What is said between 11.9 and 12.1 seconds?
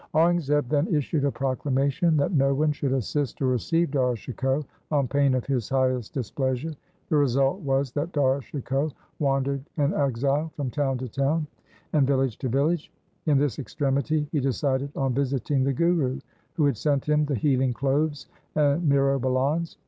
and LIFE OF